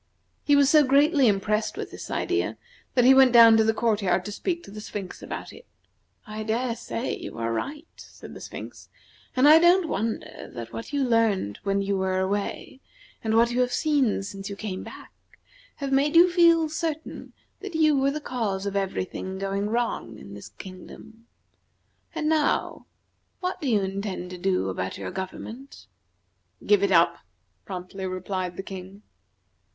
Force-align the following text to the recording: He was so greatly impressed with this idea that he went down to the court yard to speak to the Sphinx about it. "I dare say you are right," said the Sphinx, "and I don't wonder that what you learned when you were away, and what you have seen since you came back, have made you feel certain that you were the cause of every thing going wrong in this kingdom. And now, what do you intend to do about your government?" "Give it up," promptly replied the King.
He 0.43 0.55
was 0.55 0.67
so 0.67 0.83
greatly 0.83 1.27
impressed 1.27 1.77
with 1.77 1.91
this 1.91 2.09
idea 2.09 2.57
that 2.95 3.05
he 3.05 3.13
went 3.13 3.31
down 3.33 3.55
to 3.57 3.63
the 3.63 3.71
court 3.71 4.01
yard 4.01 4.25
to 4.25 4.31
speak 4.31 4.63
to 4.63 4.71
the 4.71 4.81
Sphinx 4.81 5.21
about 5.21 5.53
it. 5.53 5.67
"I 6.25 6.41
dare 6.41 6.75
say 6.75 7.15
you 7.15 7.37
are 7.37 7.53
right," 7.53 7.85
said 7.97 8.33
the 8.33 8.41
Sphinx, 8.41 8.89
"and 9.35 9.47
I 9.47 9.59
don't 9.59 9.87
wonder 9.87 10.49
that 10.55 10.73
what 10.73 10.91
you 10.91 11.03
learned 11.03 11.59
when 11.61 11.83
you 11.83 11.99
were 11.99 12.17
away, 12.19 12.79
and 13.23 13.35
what 13.37 13.51
you 13.51 13.61
have 13.61 13.71
seen 13.71 14.23
since 14.23 14.49
you 14.49 14.55
came 14.55 14.81
back, 14.81 15.13
have 15.75 15.91
made 15.91 16.15
you 16.15 16.31
feel 16.31 16.67
certain 16.67 17.33
that 17.59 17.75
you 17.75 17.95
were 17.95 18.09
the 18.09 18.19
cause 18.19 18.65
of 18.65 18.75
every 18.75 19.05
thing 19.05 19.37
going 19.37 19.69
wrong 19.69 20.17
in 20.17 20.33
this 20.33 20.49
kingdom. 20.49 21.27
And 22.15 22.27
now, 22.27 22.87
what 23.39 23.61
do 23.61 23.69
you 23.69 23.81
intend 23.83 24.31
to 24.31 24.39
do 24.39 24.69
about 24.69 24.97
your 24.97 25.11
government?" 25.11 25.85
"Give 26.65 26.81
it 26.81 26.91
up," 26.91 27.19
promptly 27.65 28.07
replied 28.07 28.57
the 28.57 28.63
King. 28.63 29.03